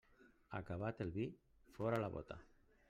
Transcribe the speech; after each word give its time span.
Acabat 0.59 1.03
el 1.07 1.11
vi, 1.19 1.29
fora 1.79 2.03
la 2.07 2.13
bóta. 2.19 2.45